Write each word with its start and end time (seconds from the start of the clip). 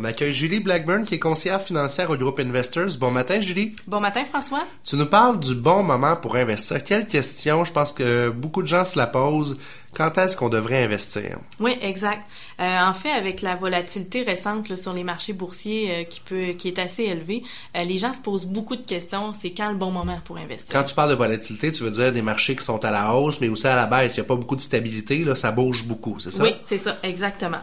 On 0.00 0.04
accueille 0.04 0.32
Julie 0.32 0.60
Blackburn, 0.60 1.02
qui 1.02 1.16
est 1.16 1.18
conseillère 1.18 1.60
financière 1.60 2.08
au 2.08 2.16
groupe 2.16 2.38
Investors. 2.38 2.98
Bon 3.00 3.10
matin, 3.10 3.40
Julie. 3.40 3.74
Bon 3.88 3.98
matin, 3.98 4.24
François. 4.24 4.62
Tu 4.84 4.94
nous 4.94 5.06
parles 5.06 5.40
du 5.40 5.56
bon 5.56 5.82
moment 5.82 6.14
pour 6.14 6.36
investir. 6.36 6.84
Quelle 6.84 7.04
question, 7.04 7.64
je 7.64 7.72
pense 7.72 7.90
que 7.90 8.30
beaucoup 8.30 8.62
de 8.62 8.68
gens 8.68 8.84
se 8.84 8.96
la 8.96 9.08
posent. 9.08 9.58
Quand 9.94 10.16
est-ce 10.18 10.36
qu'on 10.36 10.48
devrait 10.48 10.84
investir? 10.84 11.38
Oui, 11.60 11.76
exact. 11.80 12.22
Euh, 12.60 12.80
en 12.80 12.92
fait, 12.92 13.10
avec 13.10 13.40
la 13.40 13.56
volatilité 13.56 14.22
récente 14.22 14.68
là, 14.68 14.76
sur 14.76 14.92
les 14.92 15.02
marchés 15.02 15.32
boursiers 15.32 15.90
euh, 15.90 16.04
qui 16.04 16.20
peut, 16.20 16.52
qui 16.58 16.68
est 16.68 16.78
assez 16.78 17.04
élevée, 17.04 17.42
euh, 17.76 17.84
les 17.84 17.96
gens 17.96 18.12
se 18.12 18.20
posent 18.20 18.46
beaucoup 18.46 18.76
de 18.76 18.86
questions. 18.86 19.32
C'est 19.32 19.50
quand 19.50 19.70
le 19.70 19.76
bon 19.76 19.90
moment 19.90 20.20
pour 20.24 20.36
investir? 20.36 20.72
Quand 20.72 20.84
tu 20.84 20.94
parles 20.94 21.10
de 21.10 21.14
volatilité, 21.14 21.72
tu 21.72 21.84
veux 21.84 21.90
dire 21.90 22.12
des 22.12 22.22
marchés 22.22 22.54
qui 22.54 22.64
sont 22.64 22.84
à 22.84 22.90
la 22.90 23.14
hausse, 23.14 23.40
mais 23.40 23.48
aussi 23.48 23.66
à 23.66 23.76
la 23.76 23.86
baisse. 23.86 24.16
Il 24.16 24.20
n'y 24.20 24.26
a 24.26 24.28
pas 24.28 24.36
beaucoup 24.36 24.56
de 24.56 24.60
stabilité, 24.60 25.24
là, 25.24 25.34
ça 25.34 25.52
bouge 25.52 25.84
beaucoup, 25.84 26.18
c'est 26.20 26.32
ça? 26.32 26.42
Oui, 26.42 26.54
c'est 26.62 26.78
ça, 26.78 26.98
exactement. 27.02 27.60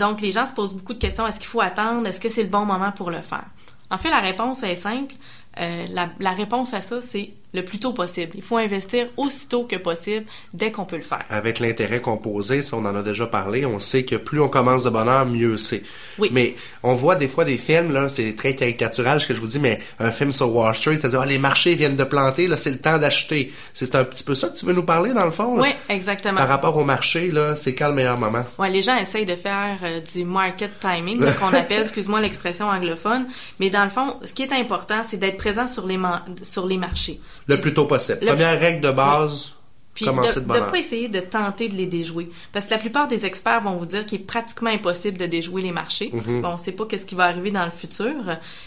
Donc, 0.00 0.20
les 0.20 0.32
gens 0.32 0.46
se 0.46 0.52
posent 0.52 0.74
beaucoup 0.74 0.94
de 0.94 0.98
questions. 0.98 1.26
Est-ce 1.28 1.38
qu'il 1.38 1.48
faut 1.48 1.60
attendre? 1.60 2.04
Est-ce 2.08 2.18
que 2.18 2.28
c'est 2.28 2.42
le 2.42 2.48
bon 2.48 2.64
moment 2.64 2.90
pour 2.90 3.08
le 3.08 3.22
faire? 3.22 3.44
En 3.88 3.98
fait, 3.98 4.10
la 4.10 4.18
réponse 4.18 4.64
est 4.64 4.74
simple. 4.74 5.14
La, 5.56 6.08
la, 6.18 6.32
réponse 6.32 6.74
à 6.74 6.80
ça, 6.80 7.00
c'est 7.00 7.30
le 7.52 7.64
plus 7.64 7.78
tôt 7.78 7.92
possible. 7.92 8.32
Il 8.34 8.42
faut 8.42 8.56
investir 8.56 9.06
aussitôt 9.16 9.64
que 9.64 9.76
possible, 9.76 10.26
dès 10.54 10.70
qu'on 10.70 10.84
peut 10.84 10.96
le 10.96 11.02
faire. 11.02 11.24
Avec 11.30 11.60
l'intérêt 11.60 12.00
composé, 12.00 12.62
on 12.72 12.84
en 12.84 12.94
a 12.94 13.02
déjà 13.02 13.26
parlé, 13.26 13.66
on 13.66 13.78
sait 13.80 14.04
que 14.04 14.16
plus 14.16 14.40
on 14.40 14.48
commence 14.48 14.84
de 14.84 14.90
bonne 14.90 15.08
heure, 15.08 15.26
mieux 15.26 15.56
c'est. 15.56 15.82
Oui. 16.18 16.30
Mais 16.32 16.54
on 16.82 16.94
voit 16.94 17.16
des 17.16 17.28
fois 17.28 17.44
des 17.44 17.58
films, 17.58 17.92
là, 17.92 18.08
c'est 18.08 18.36
très 18.36 18.54
caricatural 18.54 19.20
ce 19.20 19.26
que 19.26 19.34
je 19.34 19.40
vous 19.40 19.46
dis, 19.46 19.58
mais 19.58 19.80
un 19.98 20.10
film 20.10 20.32
sur 20.32 20.54
Wall 20.54 20.74
Street, 20.74 20.98
c'est-à-dire, 21.00 21.20
ah, 21.22 21.26
les 21.26 21.38
marchés 21.38 21.74
viennent 21.74 21.96
de 21.96 22.04
planter, 22.04 22.46
là, 22.46 22.56
c'est 22.56 22.70
le 22.70 22.78
temps 22.78 22.98
d'acheter. 22.98 23.52
C'est 23.74 23.94
un 23.94 24.04
petit 24.04 24.22
peu 24.22 24.34
ça 24.34 24.48
que 24.48 24.56
tu 24.56 24.66
veux 24.66 24.72
nous 24.72 24.84
parler, 24.84 25.12
dans 25.12 25.24
le 25.24 25.30
fond? 25.30 25.56
Là? 25.56 25.62
Oui, 25.62 25.68
exactement. 25.88 26.38
Par 26.38 26.48
rapport 26.48 26.76
au 26.76 26.84
marché, 26.84 27.30
là, 27.30 27.56
c'est 27.56 27.74
quand 27.74 27.88
le 27.88 27.94
meilleur 27.94 28.18
moment? 28.18 28.44
Ouais, 28.58 28.70
les 28.70 28.82
gens 28.82 28.96
essayent 28.96 29.26
de 29.26 29.36
faire 29.36 29.78
euh, 29.82 30.00
du 30.00 30.24
market 30.24 30.72
timing, 30.80 31.20
qu'on 31.34 31.46
appelle, 31.54 31.82
excuse-moi 31.82 32.20
l'expression 32.20 32.66
anglophone, 32.66 33.26
mais 33.58 33.70
dans 33.70 33.84
le 33.84 33.90
fond, 33.90 34.16
ce 34.24 34.32
qui 34.32 34.42
est 34.42 34.52
important, 34.52 35.02
c'est 35.06 35.16
d'être 35.16 35.36
présent 35.36 35.66
sur 35.66 35.86
les, 35.86 35.98
sur 36.42 36.66
les 36.66 36.78
marchés. 36.78 37.20
Le 37.46 37.60
plus 37.60 37.74
tôt 37.74 37.86
possible. 37.86 38.18
Le 38.22 38.28
Première 38.28 38.58
règle 38.58 38.80
de 38.80 38.90
base. 38.90 39.54
Puis 39.94 40.06
de 40.06 40.10
ne 40.12 40.70
pas 40.70 40.78
essayer 40.78 41.08
de 41.08 41.20
tenter 41.20 41.68
de 41.68 41.74
les 41.74 41.86
déjouer. 41.86 42.30
Parce 42.52 42.66
que 42.66 42.70
la 42.70 42.78
plupart 42.78 43.08
des 43.08 43.26
experts 43.26 43.62
vont 43.62 43.76
vous 43.76 43.86
dire 43.86 44.06
qu'il 44.06 44.20
est 44.20 44.24
pratiquement 44.24 44.70
impossible 44.70 45.18
de 45.18 45.26
déjouer 45.26 45.62
les 45.62 45.72
marchés. 45.72 46.10
Mm-hmm. 46.14 46.40
Bon, 46.42 46.48
on 46.48 46.52
ne 46.54 46.58
sait 46.58 46.72
pas 46.72 46.86
qu'est-ce 46.86 47.06
qui 47.06 47.14
va 47.14 47.24
arriver 47.24 47.50
dans 47.50 47.64
le 47.64 47.70
futur. 47.70 48.14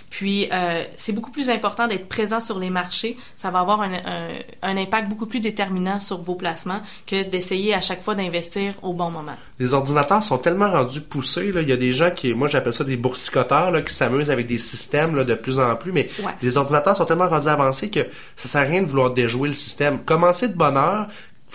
Puis, 0.10 0.48
euh, 0.52 0.84
c'est 0.96 1.14
beaucoup 1.14 1.32
plus 1.32 1.50
important 1.50 1.88
d'être 1.88 2.08
présent 2.08 2.40
sur 2.40 2.60
les 2.60 2.70
marchés. 2.70 3.18
Ça 3.36 3.50
va 3.52 3.60
avoir 3.60 3.82
un, 3.82 3.94
un, 3.94 4.28
un, 4.62 4.78
impact 4.78 5.10
beaucoup 5.10 5.26
plus 5.26 5.40
déterminant 5.40 6.00
sur 6.00 6.22
vos 6.22 6.36
placements 6.36 6.82
que 7.08 7.24
d'essayer 7.24 7.74
à 7.74 7.82
chaque 7.82 8.02
fois 8.02 8.14
d'investir 8.16 8.76
au 8.84 8.94
bon 8.94 9.10
moment. 9.10 9.36
Les 9.60 9.74
ordinateurs 9.74 10.24
sont 10.24 10.38
tellement 10.38 10.70
rendus 10.70 11.02
poussés. 11.02 11.52
Là. 11.52 11.62
Il 11.62 11.70
y 11.70 11.72
a 11.72 11.78
des 11.78 11.94
gens 11.94 12.12
qui, 12.12 12.34
moi 12.34 12.48
j'appelle 12.48 12.74
ça 12.74 12.84
des 12.84 12.98
boursicoteurs, 12.98 13.72
là, 13.72 13.82
qui 13.82 13.94
s'amusent 13.94 14.30
avec 14.30 14.46
des 14.46 14.60
systèmes 14.60 15.16
là, 15.16 15.24
de 15.24 15.36
plus 15.36 15.60
en 15.60 15.76
plus. 15.76 15.92
Mais 15.92 16.10
ouais. 16.20 16.32
les 16.42 16.58
ordinateurs 16.58 16.96
sont 16.96 17.06
tellement 17.06 17.30
rendus 17.30 17.48
avancés 17.48 17.90
que 17.90 18.02
ça 18.36 18.48
sert 18.48 18.62
à 18.62 18.66
rien 18.66 18.82
de 18.82 18.88
vouloir 18.88 19.12
déjouer 19.12 19.48
le 19.48 19.56
système. 19.56 20.00
Commencez 20.00 20.48
de 20.48 20.56
bonne 20.56 20.78
heure, 20.78 21.08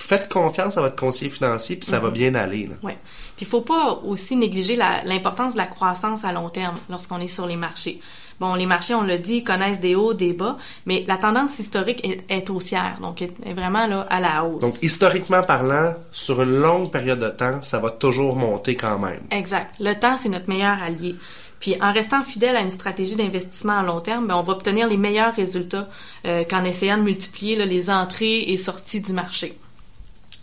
faites 0.05 0.29
confiance 0.29 0.77
à 0.79 0.81
votre 0.81 0.97
conseiller 0.97 1.31
financier, 1.31 1.77
puis 1.77 1.87
ça 1.87 1.99
mm 1.99 2.01
-hmm. 2.01 2.05
va 2.05 2.11
bien 2.11 2.35
aller. 2.35 2.71
Oui. 2.83 2.93
Puis 3.37 3.47
il 3.47 3.47
faut 3.47 3.61
pas 3.61 4.01
aussi 4.05 4.37
négliger 4.37 4.77
l'importance 5.05 5.53
de 5.53 5.59
la 5.59 5.67
croissance 5.67 6.25
à 6.25 6.33
long 6.33 6.49
terme 6.49 6.77
lorsqu'on 6.91 7.21
est 7.21 7.29
sur 7.29 7.47
les 7.47 7.57
marchés. 7.57 8.01
Bon, 8.41 8.55
les 8.55 8.67
marchés, 8.67 8.95
on 8.95 9.03
l'a 9.03 9.19
dit, 9.19 9.43
connaissent 9.43 9.81
des 9.81 9.97
hauts, 9.97 10.15
des 10.15 10.33
bas, 10.33 10.57
mais 10.87 11.05
la 11.09 11.17
tendance 11.17 11.59
historique 11.59 12.01
est, 12.05 12.25
est 12.29 12.49
haussière, 12.51 12.99
donc 13.01 13.21
est, 13.21 13.35
est, 13.45 13.53
vraiment 13.53 13.87
là 13.89 14.07
à 14.11 14.21
la 14.21 14.45
hausse. 14.45 14.61
Donc, 14.61 14.75
historiquement 14.81 15.43
parlant, 15.43 15.93
sur 16.13 16.41
une 16.43 16.57
longue 16.61 16.91
période 16.93 17.19
de 17.19 17.31
temps, 17.31 17.61
ça 17.63 17.81
va 17.81 17.91
toujours 17.91 18.37
monter 18.37 18.77
quand 18.77 18.99
même. 19.01 19.23
Exact. 19.33 19.75
Le 19.81 19.95
temps, 19.95 20.17
c'est 20.17 20.29
notre 20.29 20.49
meilleur 20.49 20.81
allié. 20.81 21.17
Puis 21.59 21.77
en 21.83 21.93
restant 21.93 22.23
fidèle 22.23 22.57
à 22.57 22.61
une 22.61 22.71
stratégie 22.71 23.17
d'investissement 23.17 23.79
à 23.79 23.83
long 23.83 24.01
terme, 24.01 24.29
ben, 24.29 24.37
on 24.37 24.43
va 24.43 24.53
obtenir 24.53 24.87
les 24.87 24.97
meilleurs 24.97 25.35
résultats 25.35 25.89
euh, 26.25 26.45
qu'en 26.49 26.65
essayant 26.65 26.99
de 26.99 27.03
multiplier 27.03 27.57
là, 27.57 27.65
les 27.65 27.91
entrées 27.91 28.39
et 28.43 28.57
sorties 28.57 29.01
du 29.01 29.13
marché. 29.13 29.59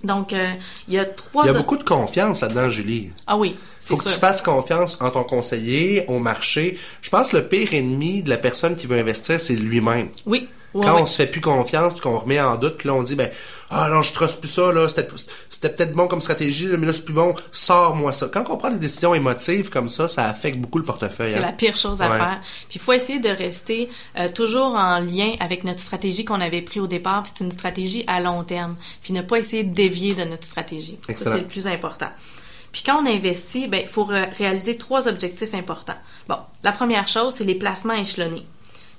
Donc, 0.04 0.34
euh, 0.34 0.52
il 0.88 0.94
y 0.94 1.00
a 1.00 1.06
trois... 1.06 1.46
Il 1.46 1.52
y 1.52 1.56
a 1.56 1.58
beaucoup 1.58 1.78
de 1.78 1.84
confiance 1.84 2.42
là-dedans, 2.42 2.70
Julie. 2.70 3.10
Ah 3.26 3.38
oui, 3.38 3.56
faut 3.80 3.96
que 3.96 4.04
sûr. 4.04 4.12
tu 4.12 4.18
fasses 4.20 4.42
confiance 4.42 5.02
en 5.02 5.10
ton 5.10 5.24
conseiller, 5.24 6.06
au 6.08 6.20
marché. 6.20 6.78
Je 7.02 7.10
pense 7.10 7.30
que 7.32 7.38
le 7.38 7.48
pire 7.48 7.74
ennemi 7.74 8.22
de 8.22 8.30
la 8.30 8.38
personne 8.38 8.76
qui 8.76 8.88
veut 8.88 9.00
investir, 9.00 9.42
c'est 9.42 9.56
lui-même. 9.56 10.10
Oui. 10.26 10.48
Ouais, 10.76 10.86
Quand 10.86 10.96
ouais. 10.96 11.02
on 11.02 11.06
se 11.06 11.16
fait 11.16 11.28
plus 11.28 11.42
confiance, 11.42 11.94
puis 11.94 12.02
qu'on 12.02 12.20
remet 12.20 12.40
en 12.42 12.56
doute, 12.58 12.78
puis 12.78 12.88
là 12.90 12.94
on 12.96 13.02
dit 13.04 13.16
ben 13.16 13.30
ah 13.70 13.88
non 13.90 14.02
je 14.02 14.14
trosse 14.14 14.36
plus 14.36 14.50
ça 14.50 14.72
là, 14.74 14.88
c'était 14.90 15.70
peut-être 15.70 15.94
bon 15.94 16.08
comme 16.08 16.22
stratégie, 16.22 16.68
mais 16.78 16.86
là 16.86 16.92
c'est 16.94 17.06
plus 17.06 17.14
bon, 17.14 17.34
sors-moi 17.54 18.12
ça. 18.14 18.28
Quand 18.32 18.44
on 18.50 18.58
prend 18.58 18.70
des 18.70 18.78
décisions 18.78 19.16
émotives 19.16 19.70
comme 19.70 19.88
ça, 19.90 20.08
ça 20.10 20.26
affecte 20.26 20.58
beaucoup 20.60 20.78
le 20.78 20.84
portefeuille. 20.84 21.32
C'est 21.32 21.38
hein? 21.40 21.46
la 21.46 21.52
pire 21.54 21.76
chose 21.78 22.02
à 22.02 22.10
Ouais. 22.10 22.18
faire. 22.18 22.42
Puis 22.70 22.76
il 22.78 22.82
faut 22.82 22.92
essayer 22.94 23.20
de 23.20 23.30
rester 23.30 23.88
euh, 24.20 24.28
toujours 24.30 24.76
en 24.76 25.00
lien 25.00 25.32
avec 25.40 25.64
notre 25.64 25.80
stratégie 25.80 26.26
qu'on 26.26 26.42
avait 26.42 26.62
pris 26.62 26.80
au 26.82 26.88
départ. 26.88 27.24
puis 27.24 27.32
C'est 27.36 27.44
une 27.46 27.52
stratégie 27.52 28.04
à 28.08 28.20
long 28.20 28.44
terme. 28.44 28.76
Puis 29.02 29.14
ne 29.14 29.22
pas 29.22 29.38
essayer 29.40 29.64
de 29.64 29.74
dévier 29.74 30.14
de 30.14 30.26
notre 30.26 30.44
stratégie. 30.44 31.00
Ça 31.16 31.32
c'est 31.32 31.38
le 31.40 31.46
plus 31.48 31.68
important. 31.68 32.10
Puis 32.74 32.84
quand 32.86 33.02
on 33.02 33.06
investit, 33.08 33.68
ben 33.68 33.80
il 33.82 33.88
faut 33.88 34.04
ré- 34.04 34.26
réaliser 34.38 34.76
trois 34.78 35.08
objectifs 35.08 35.54
importants. 35.54 35.96
Bon, 36.28 36.36
la 36.64 36.74
première 36.74 37.08
chose 37.08 37.34
c'est 37.36 37.46
les 37.46 37.56
placements 37.56 37.94
échelonnés. 37.94 38.46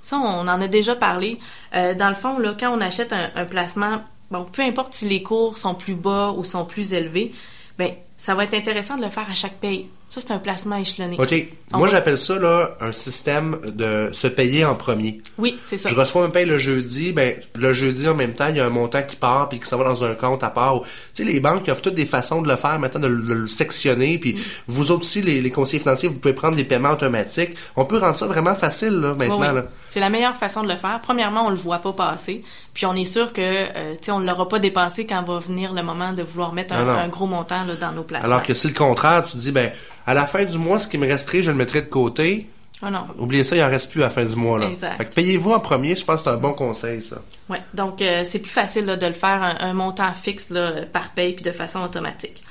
Ça, 0.01 0.17
on 0.17 0.47
en 0.47 0.61
a 0.61 0.67
déjà 0.67 0.95
parlé. 0.95 1.39
Euh, 1.75 1.93
dans 1.93 2.09
le 2.09 2.15
fond, 2.15 2.39
là, 2.39 2.55
quand 2.59 2.75
on 2.75 2.81
achète 2.81 3.13
un, 3.13 3.45
placement, 3.45 4.03
bon, 4.31 4.45
peu 4.45 4.61
importe 4.61 4.93
si 4.93 5.07
les 5.07 5.23
cours 5.23 5.57
sont 5.57 5.75
plus 5.75 5.95
bas 5.95 6.33
ou 6.35 6.43
sont 6.43 6.65
plus 6.65 6.93
élevés, 6.93 7.33
ben, 7.77 7.91
ça 8.17 8.35
va 8.35 8.43
être 8.43 8.53
intéressant 8.53 8.97
de 8.97 9.03
le 9.03 9.09
faire 9.09 9.29
à 9.29 9.35
chaque 9.35 9.59
paye. 9.59 9.87
Ça, 10.19 10.25
c'est 10.27 10.33
un 10.33 10.39
placement 10.39 10.77
échelonné. 10.77 11.15
OK. 11.19 11.33
On 11.73 11.77
Moi 11.79 11.87
va- 11.87 11.91
j'appelle 11.93 12.17
ça 12.17 12.39
là 12.39 12.71
un 12.81 12.91
système 12.93 13.57
de 13.73 14.09
se 14.13 14.25
payer 14.27 14.65
en 14.65 14.73
premier. 14.73 15.21
Oui, 15.37 15.57
c'est 15.61 15.77
ça. 15.77 15.89
Je 15.89 15.95
reçois 15.95 16.25
un 16.25 16.29
paye 16.29 16.45
le 16.45 16.57
jeudi, 16.57 17.11
ben 17.11 17.35
le 17.55 17.73
jeudi 17.73 18.07
en 18.07 18.15
même 18.15 18.33
temps, 18.33 18.47
il 18.47 18.57
y 18.57 18.59
a 18.59 18.65
un 18.65 18.69
montant 18.69 19.03
qui 19.03 19.15
part 19.15 19.49
puis 19.49 19.59
qui 19.59 19.67
s'en 19.67 19.77
va 19.77 19.83
dans 19.83 20.03
un 20.03 20.15
compte 20.15 20.43
à 20.43 20.49
part. 20.49 20.81
Tu 20.81 20.89
sais, 21.13 21.23
les 21.23 21.39
banques 21.39 21.67
offrent 21.67 21.81
toutes 21.81 21.95
des 21.95 22.05
façons 22.05 22.41
de 22.41 22.47
le 22.47 22.55
faire 22.55 22.79
maintenant, 22.79 23.01
de, 23.01 23.07
le- 23.07 23.21
de 23.21 23.33
le 23.33 23.47
sectionner. 23.47 24.17
Puis 24.17 24.39
vous 24.67 24.91
autres 24.91 25.01
aussi, 25.01 25.21
les, 25.21 25.41
les 25.41 25.51
conseillers 25.51 25.81
financiers, 25.81 26.09
vous 26.09 26.15
pouvez 26.17 26.33
prendre 26.33 26.55
des 26.55 26.63
paiements 26.63 26.91
automatiques. 26.91 27.51
On 27.75 27.85
peut 27.85 27.97
rendre 27.99 28.17
ça 28.17 28.25
vraiment 28.27 28.55
facile 28.55 28.93
là, 28.99 29.13
maintenant. 29.13 29.39
Oui, 29.39 29.47
oui. 29.49 29.55
Là. 29.55 29.65
C'est 29.87 29.99
la 29.99 30.09
meilleure 30.09 30.35
façon 30.35 30.63
de 30.63 30.69
le 30.69 30.77
faire. 30.77 30.99
Premièrement, 31.03 31.45
on 31.47 31.49
le 31.49 31.55
voit 31.57 31.79
pas 31.79 31.93
passer, 31.93 32.43
puis 32.73 32.85
on 32.85 32.95
est 32.95 33.05
sûr 33.05 33.33
que 33.33 33.41
euh, 33.41 33.91
tu 33.93 34.05
sais, 34.05 34.11
on 34.11 34.19
ne 34.19 34.25
l'aura 34.29 34.47
pas 34.47 34.59
dépensé 34.59 35.05
quand 35.05 35.21
va 35.23 35.39
venir 35.39 35.73
le 35.73 35.83
moment 35.83 36.13
de 36.13 36.23
vouloir 36.23 36.53
mettre 36.53 36.73
un, 36.73 37.07
gros 37.09 37.27
montant 37.27 37.63
là, 37.65 37.75
dans 37.75 37.91
nos 37.91 38.03
placements. 38.03 38.27
Alors 38.27 38.43
que 38.43 38.53
si 38.53 38.67
le 38.69 38.73
contraire, 38.73 39.23
tu 39.25 39.33
te 39.33 39.37
dis 39.37 39.51
ben 39.51 39.71
à 40.07 40.13
la 40.13 40.25
fin 40.25 40.43
du 40.45 40.57
mois, 40.57 40.79
ce 40.79 40.87
qui 40.87 40.97
me 40.97 41.05
resterait, 41.05 41.43
je 41.43 41.51
le 41.51 41.57
mettrai 41.57 41.81
de 41.81 41.89
côté. 41.89 42.47
Ah 42.81 42.89
non. 42.89 43.07
Oubliez 43.17 43.43
ça, 43.43 43.55
il 43.55 43.63
en 43.63 43.69
reste 43.69 43.91
plus 43.91 44.01
à 44.01 44.05
la 44.05 44.09
fin 44.09 44.23
du 44.23 44.35
mois 44.35 44.59
là. 44.59 44.67
Exact. 44.67 44.97
Fait 44.97 45.05
que 45.05 45.13
payez-vous 45.13 45.51
en 45.51 45.59
premier, 45.59 45.95
je 45.95 46.05
pense 46.05 46.23
que 46.23 46.29
c'est 46.29 46.35
un 46.35 46.39
bon 46.39 46.53
conseil 46.53 47.01
ça. 47.01 47.17
Ouais. 47.49 47.61
Donc 47.73 48.01
euh, 48.01 48.23
c'est 48.23 48.39
plus 48.39 48.51
facile 48.51 48.85
là, 48.85 48.95
de 48.95 49.05
le 49.05 49.13
faire 49.13 49.41
un, 49.43 49.57
un 49.59 49.73
montant 49.73 50.13
fixe 50.13 50.49
là, 50.49 50.83
par 50.93 51.09
paye 51.09 51.33
puis 51.33 51.43
de 51.43 51.51
façon 51.51 51.81
automatique. 51.81 52.43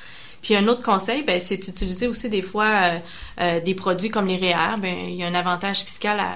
Puis 0.43 0.55
un 0.55 0.69
autre 0.69 0.83
conseil, 0.83 1.23
ben, 1.23 1.41
c'est 1.41 1.57
d'utiliser 1.57 2.07
aussi 2.07 2.29
des 2.29 2.43
fois 2.43 2.67
euh, 2.67 2.99
euh, 3.41 3.61
des 3.61 3.75
produits 3.75 4.11
comme 4.11 4.27
les 4.27 4.37
REER. 4.37 4.79
Ben, 4.79 4.95
il 5.09 5.17
y 5.17 5.25
a 5.25 5.27
un 5.27 5.35
avantage 5.35 5.79
fiscal 5.79 6.21
à 6.21 6.35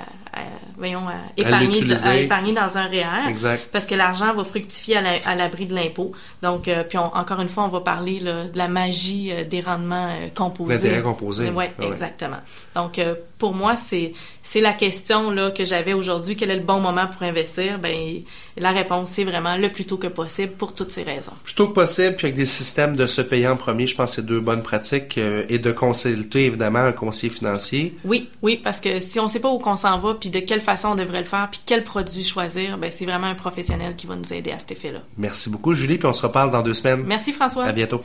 voyons, 0.77 1.07
à 1.09 1.13
épargner, 1.37 1.67
l'utiliser. 1.67 2.09
à 2.09 2.17
épargner 2.17 2.53
dans 2.53 2.79
un 2.79 2.87
REER. 2.87 3.29
Exact. 3.29 3.69
Parce 3.73 3.87
que 3.87 3.95
l'argent 3.95 4.33
va 4.35 4.45
fructifier 4.45 4.97
à 4.97 5.01
la- 5.03 5.19
à 5.27 5.35
l'abri 5.35 5.67
de 5.67 5.75
l'impôt. 5.75 6.13
Donc, 6.43 6.69
euh, 6.69 6.83
puis 6.85 6.99
on- 6.99 7.15
encore 7.17 7.41
une 7.41 7.49
fois, 7.49 7.65
on 7.65 7.69
va 7.69 7.81
parler 7.81 8.21
là, 8.21 8.45
de 8.45 8.57
la 8.59 8.69
magie 8.69 9.31
euh, 9.33 9.45
des 9.45 9.61
rendements 9.61 10.09
euh, 10.09 10.29
composés. 10.35 10.75
L'intérêt 10.75 11.03
composé. 11.03 11.51
Oui, 11.55 11.65
Ah 11.79 11.83
ouais. 11.83 11.89
exactement. 11.89 12.39
Donc, 12.75 12.99
euh, 12.99 13.15
pour 13.39 13.55
moi, 13.55 13.77
c'est 13.77 14.13
c'est 14.43 14.61
la 14.61 14.73
question 14.73 15.31
là 15.31 15.51
que 15.51 15.65
j'avais 15.65 15.93
aujourd'hui. 15.93 16.37
Quel 16.37 16.51
est 16.51 16.57
le 16.57 16.63
bon 16.63 16.81
moment 16.81 17.07
pour 17.07 17.23
investir? 17.23 17.79
Ben, 17.79 18.21
la 18.63 18.71
réponse 18.71 19.11
c'est 19.11 19.25
vraiment 19.25 19.57
le 19.57 19.69
plus 19.69 19.85
tôt 19.85 19.97
que 19.97 20.07
possible 20.07 20.53
pour 20.53 20.73
toutes 20.73 20.91
ces 20.91 21.03
raisons. 21.03 21.33
Plutôt 21.45 21.69
que 21.69 21.75
possible, 21.75 22.17
puis 22.17 22.27
avec 22.27 22.37
des 22.37 22.47
systèmes 22.47 22.97
de 22.97 23.07
se 23.07 23.21
payer 23.21 23.49
en 23.49 23.57
premier, 23.57 23.87
je 23.87 23.97
pense 23.97 24.11
que 24.11 24.17
c'est 24.17 24.27
deux 24.27 24.41
bonnes 24.41 24.63
pratiques 24.63 25.19
euh, 25.19 25.45
et 25.49 25.59
de 25.59 25.73
consulter 25.73 26.47
évidemment 26.47 26.81
un 26.81 26.93
conseiller 26.93 27.33
financier. 27.33 27.97
Oui, 28.05 28.29
oui, 28.43 28.61
parce 28.63 28.81
que 28.81 29.01
si 29.01 29.19
on 29.21 29.29
sait 29.29 29.41
pas 29.41 29.51
où 29.51 29.59
qu'on 29.59 29.77
s'en 29.77 29.99
va, 29.99 30.15
puis 30.15 30.31
de 30.31 30.41
quelle 30.41 30.61
façon 30.61 30.89
on 30.89 30.95
devrait 30.95 31.21
le 31.21 31.25
faire, 31.25 31.49
puis 31.51 31.61
quel 31.65 31.85
produit 31.85 32.23
choisir, 32.23 32.79
ben 32.79 32.91
c'est 32.91 33.07
vraiment 33.07 33.27
un 33.27 33.35
professionnel 33.35 33.97
qui 33.97 34.07
va 34.07 34.17
nous 34.17 34.33
aider 34.33 34.53
à 34.53 34.59
cet 34.59 34.73
effet-là. 34.73 35.01
Merci 35.17 35.51
beaucoup 35.51 35.75
Julie, 35.75 35.99
puis 35.99 36.07
on 36.07 36.13
se 36.13 36.23
reparle 36.23 36.51
dans 36.51 36.63
deux 36.63 36.75
semaines. 36.75 37.05
Merci 37.07 37.33
François. 37.33 37.65
À 37.65 37.73
bientôt. 37.73 38.03